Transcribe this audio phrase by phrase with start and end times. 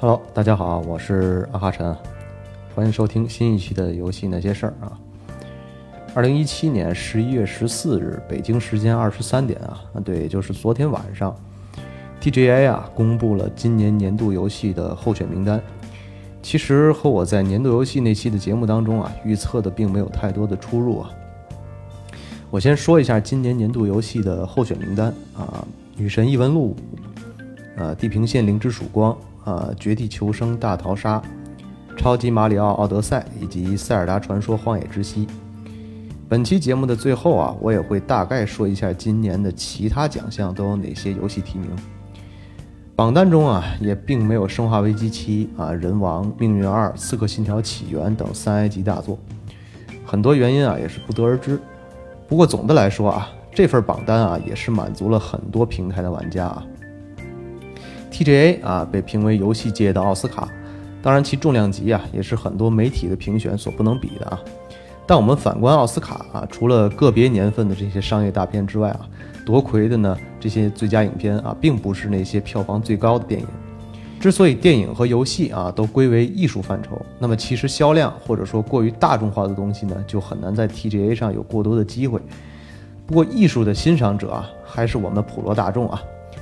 [0.00, 1.94] Hello，大家好，我是阿哈晨，
[2.74, 4.98] 欢迎收听新一期的游戏那些事儿啊。
[6.14, 11.36] 二零一七年十一月十四日，北京时间二十三点啊，啊对，就是昨天晚上
[12.18, 15.60] ，TGA 啊公布了今年年度游戏的候选名单。
[16.40, 21.10] 其实和我在年度游戏那期的节目当中啊预测的并没有太多的出入啊。
[22.50, 25.62] 我先说一下今年年度游戏的候选名单啊，
[25.94, 26.74] 《女神异闻录》
[27.76, 29.12] 呃，《地平线：零之曙光》
[29.44, 31.18] 啊，《绝地求生：大逃杀》、
[31.96, 35.26] 《超级马里奥奥德赛》以及《塞尔达传说：荒野之息》。
[36.28, 41.68] 本期节目的最后啊，我也会大概说一下今年的其他奖项都有哪些游戏提名。
[42.94, 49.18] 榜单中啊，也并没有《生化危机七》啊、《人王》、《命运二》、《刺客信条：起源》等三 A 级大作，
[50.04, 51.58] 很多原因啊也是不得而知。
[52.28, 56.64] 不过总的来说啊，这份榜单啊也是满足了很多平台的玩家啊。
[58.10, 60.48] TGA 啊被评为游戏界的奥斯卡，
[61.02, 64.40] 当然其重量级啊也是很多媒体的评选所不能比的啊。
[65.06, 69.08] 但我们反观奥斯卡啊，除了个别年份的这些商业大片之外啊。
[69.46, 73.46] 夺魁的呢，这些最佳影片啊，并不是那些票房最高的电影。
[74.20, 82.20] 之所以电影和游戏啊都归为艺术范畴，那么其实销量或者说过于大众化的东西呢，就很难在 TGA 上有过多的机会。
[83.06, 86.00] 不过艺术的欣赏者啊，还是我们普罗大众啊。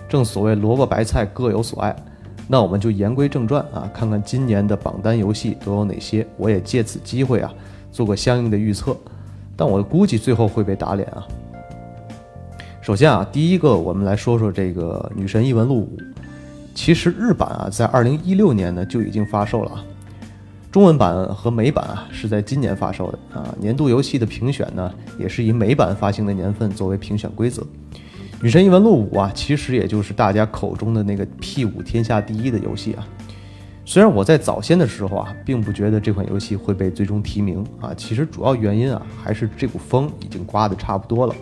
[0.08, 1.94] 正所谓萝卜白菜各有所爱，
[2.46, 6.26] 那我们就言归正传啊，看看今年的榜单游戏都有哪些。
[6.36, 7.52] 我也借此机会啊，
[7.92, 8.96] 做个相应的预测，
[9.54, 11.26] 但我估计最后会被打脸啊。
[12.80, 15.98] 首先啊，第一个我们来说说这个《女神异闻录五》。
[16.74, 19.84] 其实日版啊，在二零一六年呢就已经发售了啊。
[20.70, 23.54] 中文版和美版啊是在今年发售的啊。
[23.60, 27.60] 年度游戏的评选呢，也是以美版发行的年份作为评选规则。
[28.40, 33.04] 《女神异闻录五》啊，其实也就是大家口中的那个 P 五天下第一的游戏啊。
[33.84, 41.34] 虽然我在早先的时候啊，并不觉得这款游戏会被最终提名啊，其实主要原因啊，还是这股风已经刮得差不多了。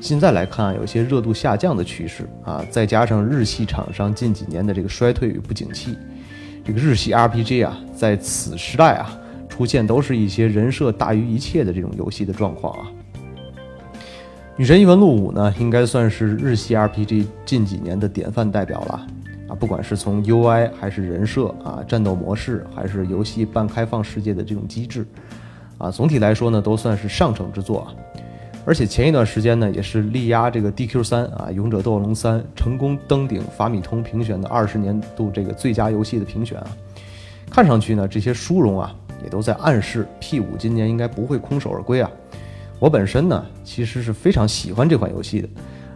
[0.00, 5.96] 现在来看啊，有些热度下降的趋势啊，再加上日系厂商近几年的这个衰退与不景气，
[6.62, 9.18] 这个日系 RPG 啊，在此时代啊，
[9.48, 12.86] 出现都是一些人设大于一切的这种游戏的状况啊。
[14.56, 19.04] 女神异闻录五呢，应该算是日系 RPG 近几年的典范代表了
[19.48, 25.04] 啊，不管是从 UI 还是人设啊，战斗模式还是游戏半开放世界的这种机制
[25.76, 27.86] 啊，总体来说呢，都算是上乘之作啊。
[28.64, 36.66] 而且前一段时间呢，也是力压这个 DQ 三啊，《勇者斗龙三》成功登顶法米通评选的二十年度这个最佳游戏的评选啊。
[37.50, 38.94] 看上去呢，这些殊荣啊，
[39.24, 42.08] 也都在暗示 P 五今年应该不会空手而归啊。
[42.78, 45.48] 我本身呢，其实是非常喜欢这款游戏的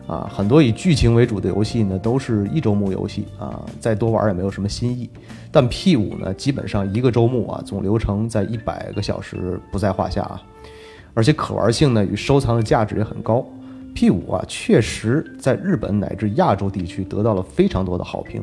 [0.07, 0.31] 啊。
[0.33, 5.11] 很多以剧情为主的游戏呢，都是一周目游戏啊，再多玩也没有什么新意。
[5.53, 10.43] 但 P 五呢，基本上一个周目啊，总流程在一百个小时不在话下啊。
[11.15, 13.45] 而且可玩性呢与收藏的价值也很高
[13.95, 18.41] ，P 五啊确实在日本乃至亚洲地区得到了非常多的好评，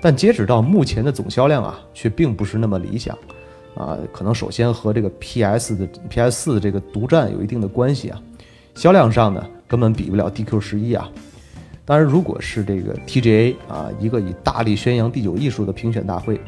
[0.00, 3.16] 但截止到目前的总销量啊却并不是那么理想，
[3.74, 8.20] 啊可能首先和这个 PS 的 PS 四这个独占有一定的关系啊，
[8.74, 11.08] 销量上呢根本比不了 DQ 十一啊，
[11.84, 16.40] 当然如果是这个 TGA 啊一个以大力宣扬第九艺术的评选大会，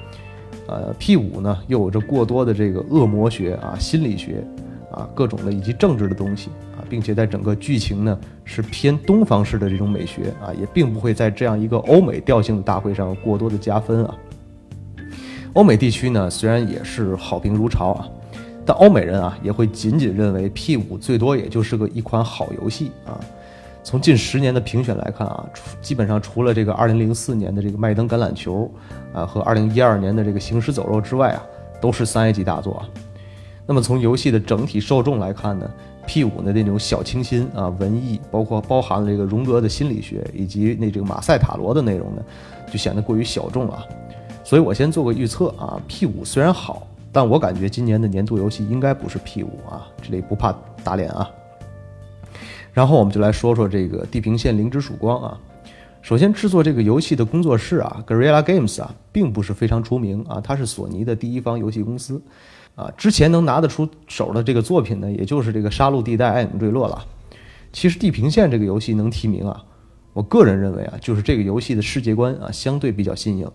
[0.67, 4.45] 呃 P 五呢又有着过多的这个恶魔学啊心理学。
[4.91, 14.19] 啊，各种的以及政治的东西啊，并且在整个剧情呢是偏东方式的这种美学啊，也并不会在这样一个欧美调性的大会上过多的加分啊。
[15.55, 18.09] 欧美地区呢虽然也是好评如潮啊，
[18.65, 23.19] 但欧美人啊也会仅仅认为 P 五最多也就是个一款好游戏啊。
[23.83, 25.45] 从近十年的评选来看啊，
[25.81, 28.71] 基本上除了这个2004年的这个麦登橄榄球
[29.13, 31.43] 啊和2012年的这个行尸走肉之外啊，
[31.81, 32.89] 都是三 A 级大作啊。
[33.67, 35.69] 那么从游戏的整体受众来看呢
[36.07, 42.23] ，P 五的那种小清新啊、文艺，包括包含了这个荣格的心理学以及那这个马赛塔罗的内容呢，
[42.71, 43.87] 就显得过于小众了。
[44.43, 50.53] 所以我先做个预测啊，P 五虽然好，但我感觉今年的年度游戏应该不是 P 五啊，这里不怕
[50.83, 51.31] 打脸啊。
[52.73, 55.39] 然后我们就来说说这个《地平线：零之曙光》啊。
[56.03, 62.21] 首先制作这个游戏的工作室啊，Guerrilla Games 啊，并不是非常出名啊，它是索尼的第一方游戏公司。
[62.77, 67.05] 啊，之前能拿得出手的这个作品呢，也就是这个《杀戮地带：暗影坠落》了。
[67.73, 69.63] 其实《地平线》这个游戏能提名啊，
[70.15, 73.51] 我个人认为啊，就是这个游戏的世界观啊相对比较新颖，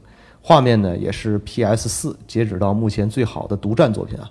[0.48, 4.30] 画面呢也是 PS 四截止到目前最好的独占作品啊。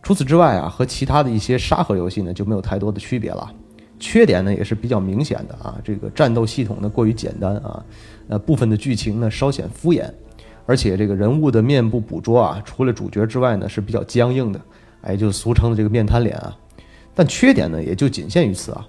[0.00, 3.52] 除此之外啊，和其他的一些沙盒游戏呢就没有太多的区别了。
[3.98, 7.84] 缺点呢也是比较明显的啊，这个战斗系统呢过于简单啊，
[8.28, 10.08] 呃部分的剧情呢稍显敷衍。
[10.66, 14.60] 而且这个人物的面部捕捉啊，除了主角之外呢是比较僵硬的，
[15.02, 16.56] 哎，就俗称的这个面瘫脸啊。
[17.12, 18.86] 但缺点呢也就仅限于此啊。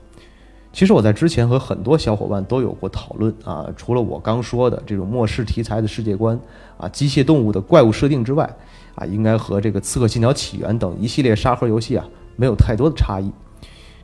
[0.76, 6.38] 其实我在之前和很多小伙伴都有过讨论啊，除了我刚说的这种末世题材的世界观
[6.78, 8.44] 啊，机械动物的怪物设定之外
[8.96, 12.06] 啊，应该和这个《刺客信条：起源》等一系列沙盒游戏啊
[12.36, 13.32] 没有太多的差异。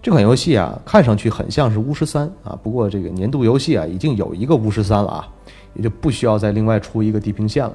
[0.01, 5.27] 这款游戏啊，看上去很像是巫师三啊，不过这个年度游戏啊已经有一个巫师三了啊。
[5.73, 7.73] 也就不需要再另外出一个地平线了，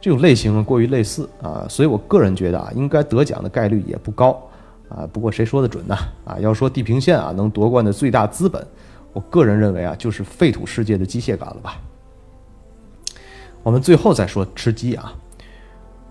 [0.00, 4.40] 这种类型过于类似啊，所以我个人觉得啊，应该得奖的概率也不高
[4.88, 5.08] 啊。
[5.12, 5.96] 不过谁说的准呢？
[6.24, 8.66] 啊，要说地平线啊能夺冠的最大资本，
[9.12, 11.80] 我个人认为啊，就是废土世界的机械感了吧。
[13.62, 15.12] 我们最后再说吃鸡啊，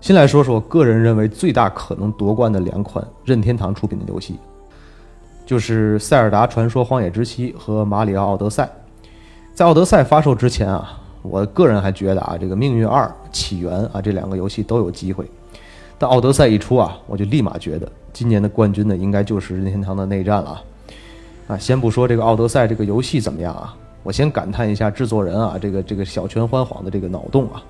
[0.00, 4.38] 先来说说个人认为最大可能夺冠的两款任天堂出品的游戏，
[5.44, 8.64] 就是《塞尔达传说：荒野之息》和《马里奥奥德赛》。
[9.54, 15.28] 在奥德赛发售之前啊，我个人还觉得啊，这个《命运二：起源》啊这两个游戏都有机会。
[15.98, 20.60] 但奥德赛一出啊，我就立马觉得今年的冠军呢，应该就是任天堂的内战了。
[21.46, 27.62] 啊，先不说这个奥德赛这个游戏怎么样啊，我先感叹一下制作人啊，这个这个小泉欢晃的这个脑洞啊，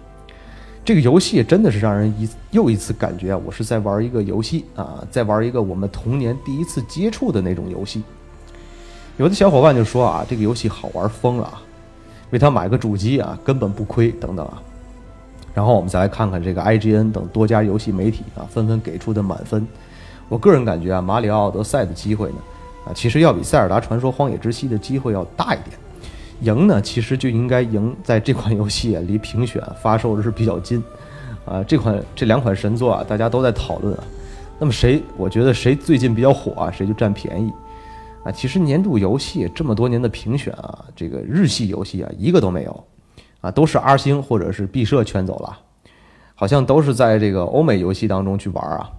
[0.86, 8.02] 这个游戏真的是让人一又一次感觉啊，我是在玩一个游戏啊，在玩一个我们童年第一次接触的那种游戏。
[9.18, 11.60] 有的小伙伴就说啊，这个游戏好玩疯了啊。
[12.30, 14.62] 为他买个主机啊，根本不亏等等啊。
[15.52, 19.66] 然后我们再来看看这个 IGN 等多家游戏媒体啊，纷纷给出的满分。
[20.28, 22.36] 我个人感觉啊，马里奥奥德赛的机会呢，
[22.86, 25.76] 啊，其实要比塞尔达传说荒野之息的机会要大一点。
[26.42, 30.82] 赢呢，其实就应该赢在这款游戏啊离评选发售日比较近。
[31.44, 34.04] 啊，这款这两款神作啊，大家都在讨论啊。
[34.58, 37.50] 那么谁，我觉得谁最近比较火啊，谁就占便宜。
[38.22, 42.84] 啊，其实年度游戏这么多年的评选啊，这个日系游戏啊一个都没有，
[43.40, 45.58] 啊都是 R 星或者是毕设圈走了，
[46.34, 48.90] 好像都是在这个欧美游戏当中去玩啊。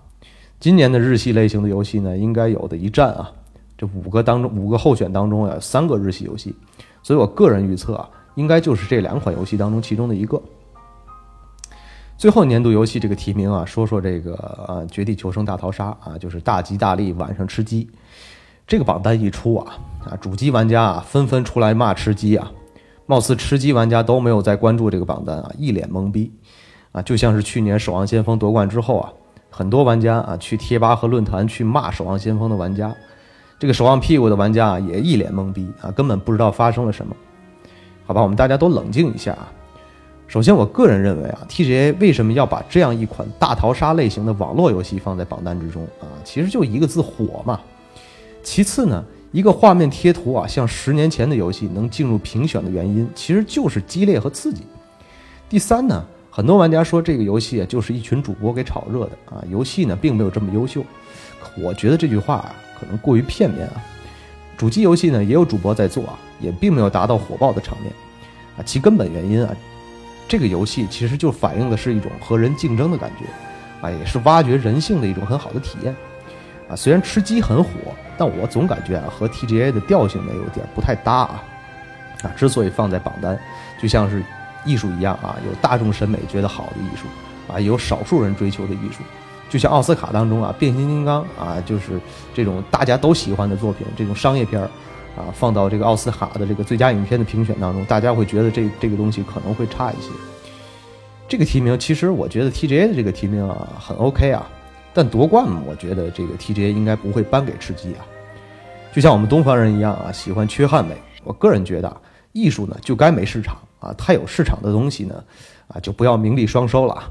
[0.60, 3.32] 今年的日系类型的游戏呢，应该有的一战啊，
[3.78, 6.54] 这五个当中五个候选当中啊，三个日系游戏，
[7.02, 10.42] 所以我个人预测啊，应该就是这两款游戏当中其中的一个。
[12.18, 14.34] 最后年度游戏这个提名啊，说说这个
[14.68, 17.90] 呃《绝地求生大逃杀》啊，就是大吉大利晚上吃鸡。
[18.68, 22.52] 这个榜单一出啊，啊，主机玩家啊纷纷出来骂吃鸡啊，
[23.06, 26.30] 貌似吃鸡玩家都没有在关注这个榜单啊，一脸懵逼
[26.92, 29.14] 啊，就像是去年《守望先锋》夺冠之后啊，
[29.60, 32.96] 很多玩家啊去贴吧和论坛去骂《守望先锋》的玩家，
[33.60, 37.14] 这个守望屁股的玩家啊也一脸懵逼啊，根本不知道发生了什么。
[38.06, 39.52] 好吧，我们大家都冷静一下啊。
[40.28, 46.08] 首先，我个人认为啊，TGA 为什么要把这样一款大逃杀类型的网络游戏放在榜单之中啊？
[46.24, 47.60] 其实就一个字火嘛。
[48.42, 49.04] 其次呢，
[49.34, 54.62] 一个画面贴图啊，像十年前的游戏能进入评选的原因，其实就是激烈和刺激。
[55.50, 56.06] 第三呢，
[56.40, 60.82] 很多玩家说这个游戏啊，就是一群主播给炒热的啊，游戏呢并没有这么优秀。
[61.58, 63.84] 我觉得这句话啊，可能过于片面啊。
[64.58, 67.92] 主机游戏呢也有主播在做啊，也并没有达到火爆的场面
[68.58, 68.64] 啊。
[68.66, 69.54] 其根本原因啊，
[70.30, 73.26] 这个游戏其实就反映的是一种和人竞争的感觉
[73.86, 75.94] 啊，也是挖掘人性的一种很好的体验
[76.70, 76.74] 啊。
[76.74, 77.70] 虽然吃鸡很火。
[78.18, 81.44] 但我总感觉啊，和 TGA 的调性呢有点不太搭啊。
[82.24, 83.38] 啊，之所以放在榜单，
[83.82, 84.24] 就像是
[84.70, 87.06] 艺术一样啊，有大众审美觉得好的艺术
[87.52, 89.02] 啊，有少数人追求的艺术。
[89.50, 92.00] 就像奥斯卡当中啊，变形金刚啊，就是
[92.36, 94.70] 这种大家都喜欢的作品，这种商业片儿
[95.18, 100.10] 啊，放到这个奥斯卡的这个最佳影片的评选当中，大家会觉得这这个东西可能会差一些。
[101.28, 104.48] 这个提名其实我觉得 TGA 的这个提名啊很 OK 啊。
[104.92, 108.02] 但夺冠，我觉得这个 TGA 应该不会颁给吃鸡啊。
[108.92, 110.96] 就像我们东方人一样啊，喜欢缺憾美。
[111.24, 111.98] 我个人觉得啊，
[112.32, 115.24] 艺术呢就该没市场啊，太有市场的东西呢，
[115.68, 117.10] 啊就不要名利双收了啊。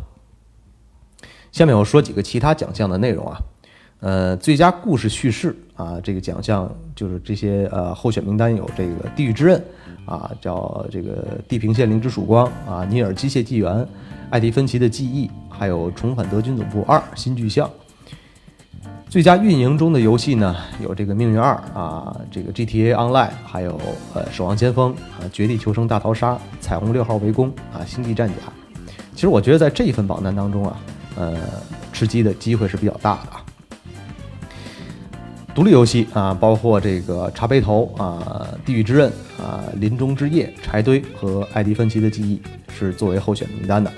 [1.50, 3.38] 下面我说几个其他奖项的内容啊。
[4.00, 9.60] 呃，最佳故事叙事啊，这个奖项就是这些呃候选名单有这个《地狱之刃》
[10.10, 13.72] 啊，叫这个《地平线：零之曙光》啊，《尼尔：机械纪元》。
[14.30, 17.66] 艾迪芬奇的记忆，还有《重返德军总部二：新巨像》。
[19.08, 23.80] 最佳运营中的游戏呢，有这个《命运二》啊，这个 GTA Online，还有
[24.12, 28.34] 呃《守望先锋》啊，《绝地求生大逃杀》、《彩虹六号围攻》啊，《星际战甲》。
[29.14, 30.76] 其实我觉得在这一份榜单当中啊，
[31.16, 31.38] 呃，
[31.90, 33.44] 吃鸡的机会是比较大的啊。
[35.54, 39.10] 独立游戏啊，包括这个《茶杯头》啊，《地狱之刃》
[39.42, 42.42] 啊，《林中之夜》、《柴堆》和艾迪芬奇的记忆
[42.78, 43.90] 是作为候选名单的。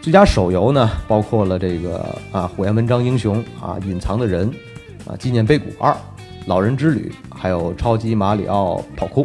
[0.00, 1.98] 最佳手游呢，包括了这个
[2.32, 4.50] 啊，《火焰纹章英雄》啊，《隐藏的人》
[5.06, 5.92] 啊，《纪念碑谷二》
[6.46, 9.24] 《老人之旅》，还有《超级马里奥跑酷》。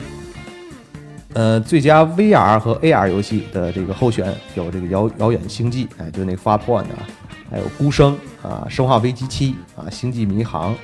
[1.34, 7.08] 呃，最佳 VR 和 AR 游戏的这个候选有这个遥遥远星际，哎，就那个 Far Point 啊，
[7.50, 10.76] 还有孤生啊，生化危机七啊，星际迷航，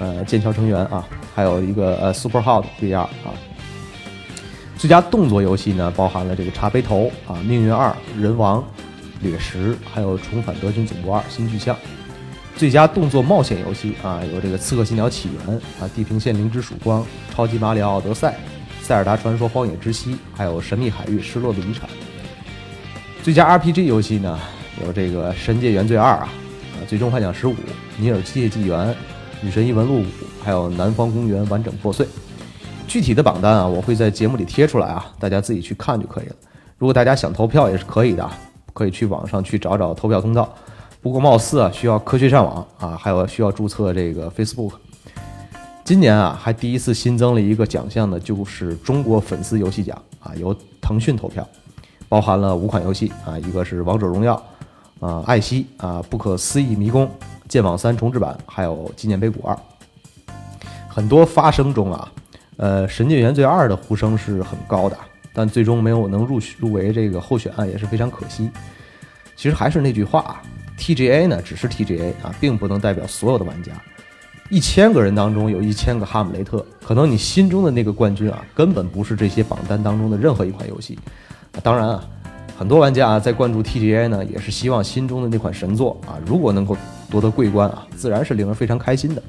[0.00, 3.30] 呃，剑桥成员啊，还有一个呃 Super Hot VR 啊。
[4.76, 8.62] 最佳动作游戏呢，包含了这个茶杯头啊，命运二，人王，
[9.22, 11.76] 掠食，还有重返德军总部二，新巨像。
[12.54, 18.36] 最佳动作冒险游戏啊，有这个刺客信条起源啊，地平线零之曙光，超级马里奥奥德赛。
[18.82, 21.88] 塞尔达传说：荒野之息，还有神秘海域：失落的遗产。
[23.22, 24.38] 最佳 RPG 游戏呢，
[24.84, 26.28] 有这个《神界原罪二》啊，
[26.74, 27.52] 啊，《最终幻想十五》、
[27.96, 28.78] 《尼尔：机械纪元》、
[29.40, 30.04] 《女神异闻录五》，
[30.42, 32.04] 还有《南方公园：完整破碎》。
[32.86, 36.36] 具体的榜单啊，我会在节目里贴出来啊，大家自己去看就可以了。
[36.76, 38.28] 如果大家想投票也是可以的，
[38.72, 40.48] 可以去网上去找找投票通道。
[41.00, 44.72] 不过貌似啊，需要科学上网啊，还有需要注册这个 Facebook。
[45.84, 51.44] 今年啊，还第一次新增了一个奖项呢，就是中国粉丝游戏奖啊，由腾讯投票，
[52.08, 54.40] 包含了五款游戏啊，一个是王者荣耀，
[55.00, 57.10] 啊，艾希啊，不可思议迷宫，
[57.48, 59.58] 剑网三重置版，还有纪念碑谷二。
[60.86, 62.12] 很多发声中啊，
[62.58, 64.96] 呃，神界原罪二的呼声是很高的，
[65.32, 68.50] 但最终没有能入选入围这个候选啊，也是非常可惜。
[69.34, 70.42] 其实还是那句话
[70.78, 73.72] ，TGA 呢只是 TGA 啊，并不能代表所有的玩家。
[74.50, 80.98] 一千个人当中有一千个哈姆雷特，可能你心中的那个冠军啊，根本不是这些榜单当中的任何一款游戏。
[81.62, 82.04] 当然啊，
[82.58, 86.76] 很多玩家啊在关注 TGA 呢，也是希望心中的那款神作啊，如果能够
[87.10, 89.22] 夺得桂冠啊，自然是令人非常开心的。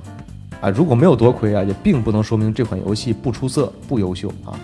[0.59, 4.59] 啊，如果没有夺魁啊，也并不能说明这款游戏不出色、不优秀啊。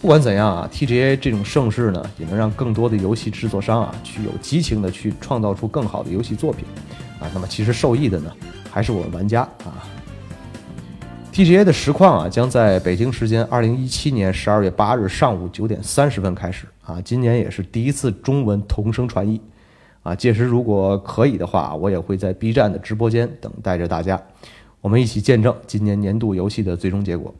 [0.00, 6.64] 不管怎样啊，TGA 这种盛世呢，也能让更多的游戏制作商啊，去有激情的去创造出更好的游戏作品
[7.20, 7.30] 啊。
[7.34, 8.32] 那么其实受益的呢？
[8.70, 9.84] 还是我们玩家啊
[11.34, 16.98] ！TGA 的实况啊，将在北京时间二零一七年十二月八日上午九点三十分开始啊。
[17.02, 19.38] 今年也是第一次中文同声传译
[20.02, 20.14] 啊。
[20.14, 24.18] 届时如果可以的话，我也会在 B 站的直播间等待着大家，
[24.80, 27.34] 我们一起见证今年年度游戏的最终结果。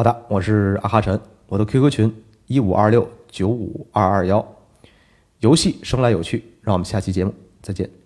[0.00, 4.42] 好的，我是阿哈晨，我的 QQ 群一五二六九五二二幺。
[5.40, 7.99] 游戏生来有趣，让我们下期节目再见。